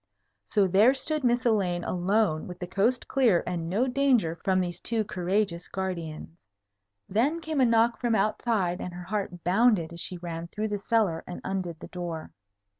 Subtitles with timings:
[0.47, 4.79] So there stood Miss Elaine alone, with the coast clear, and no danger from these
[4.81, 6.39] two courageous guardians.
[7.07, 10.79] Then came a knock from outside, and her heart bounded as she ran through the
[10.79, 12.31] cellar and undid the door.